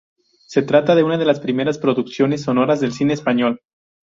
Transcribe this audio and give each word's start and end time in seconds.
Se 0.47 0.63
trata 0.63 0.95
de 0.95 1.03
una 1.03 1.19
de 1.19 1.25
las 1.25 1.39
primeras 1.39 1.77
producciones 1.77 2.41
sonoras 2.41 2.79
del 2.79 2.91
cine 2.91 3.13
español. 3.13 3.61